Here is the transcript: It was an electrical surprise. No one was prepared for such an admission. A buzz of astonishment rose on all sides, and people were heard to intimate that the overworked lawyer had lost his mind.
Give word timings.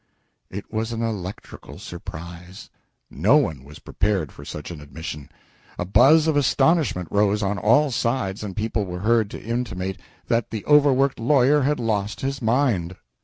It 0.49 0.73
was 0.73 0.91
an 0.91 1.03
electrical 1.03 1.77
surprise. 1.77 2.71
No 3.11 3.37
one 3.37 3.63
was 3.63 3.77
prepared 3.77 4.31
for 4.31 4.43
such 4.43 4.71
an 4.71 4.81
admission. 4.81 5.29
A 5.77 5.85
buzz 5.85 6.25
of 6.25 6.35
astonishment 6.35 7.07
rose 7.11 7.43
on 7.43 7.59
all 7.59 7.91
sides, 7.91 8.43
and 8.43 8.55
people 8.55 8.83
were 8.83 9.01
heard 9.01 9.29
to 9.29 9.39
intimate 9.39 9.99
that 10.25 10.49
the 10.49 10.65
overworked 10.65 11.19
lawyer 11.19 11.61
had 11.61 11.79
lost 11.79 12.21
his 12.21 12.41
mind. 12.41 12.95